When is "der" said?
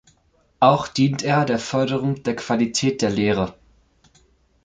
1.45-1.59, 2.23-2.35, 3.03-3.11